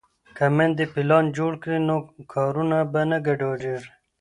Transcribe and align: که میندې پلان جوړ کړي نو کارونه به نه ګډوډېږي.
که 0.37 0.45
میندې 0.55 0.85
پلان 0.93 1.25
جوړ 1.37 1.51
کړي 1.63 1.79
نو 1.87 1.95
کارونه 2.33 2.77
به 2.91 3.01
نه 3.11 3.17
ګډوډېږي. 3.27 3.89